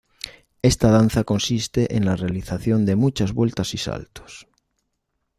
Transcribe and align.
Esta 0.63 0.89
danza 0.89 1.23
consiste 1.23 1.95
en 1.95 2.05
la 2.05 2.15
realización 2.15 2.87
de 2.87 2.95
muchas 2.95 3.33
vueltas 3.33 3.75
y 3.75 3.77
saltos. 3.77 4.47